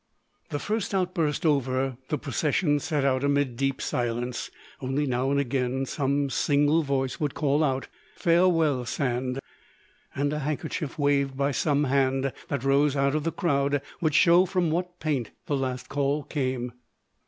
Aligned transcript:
This 0.49 0.63
first 0.63 0.95
outburst 0.95 1.45
over, 1.45 1.95
the 2.09 2.17
procession 2.17 2.79
set 2.79 3.05
out 3.05 3.23
amid 3.23 3.55
deep 3.55 3.79
silence; 3.79 4.49
only 4.79 5.05
now 5.05 5.29
and 5.29 5.39
again 5.39 5.85
same 5.85 6.31
single 6.31 6.81
voice 6.81 7.19
would 7.19 7.35
call 7.35 7.63
out, 7.63 7.87
"Farewell, 8.15 8.83
Sand!" 8.85 9.39
and 10.15 10.33
a 10.33 10.39
handkerchief 10.39 10.97
waved 10.97 11.37
by 11.37 11.51
some 11.51 11.83
hand 11.83 12.33
that 12.47 12.63
rose 12.63 12.95
out 12.95 13.13
of 13.13 13.25
the 13.25 13.31
crowd 13.31 13.79
would 14.01 14.15
show 14.15 14.47
from 14.47 14.71
what 14.71 14.99
paint 14.99 15.29
the 15.45 15.55
last 15.55 15.87
call 15.87 16.23
came. 16.23 16.71